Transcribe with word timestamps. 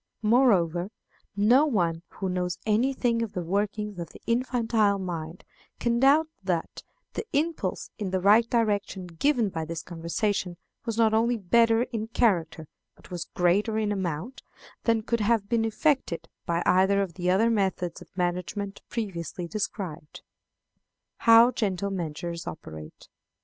Moreover, 0.23 0.89
no 1.35 1.67
one 1.67 2.01
who 2.07 2.27
knows 2.27 2.57
any 2.65 2.91
thing 2.91 3.21
of 3.21 3.33
the 3.33 3.43
workings 3.43 3.99
of 3.99 4.09
the 4.09 4.21
infantile 4.25 4.97
mind 4.97 5.43
can 5.79 5.99
doubt 5.99 6.27
that 6.43 6.81
the 7.13 7.23
impulse 7.33 7.91
in 7.99 8.09
the 8.09 8.19
right 8.19 8.49
direction 8.49 9.05
given 9.05 9.49
by 9.49 9.63
this 9.63 9.83
conversation 9.83 10.57
was 10.85 10.97
not 10.97 11.13
only 11.13 11.37
better 11.37 11.83
in 11.83 12.07
character, 12.07 12.67
but 12.95 13.11
was 13.11 13.29
greater 13.35 13.77
in 13.77 13.91
amount, 13.91 14.41
than 14.85 15.03
could 15.03 15.19
have 15.19 15.47
been 15.47 15.65
effected 15.65 16.27
by 16.47 16.63
either 16.65 16.99
of 17.03 17.13
the 17.13 17.29
other 17.29 17.51
methods 17.51 18.01
of 18.01 18.09
management 18.17 18.81
previously 18.89 19.47
described. 19.47 20.23
How 21.17 21.51
Gentle 21.51 21.91
Measures 21.91 22.47
operate. 22.47 23.07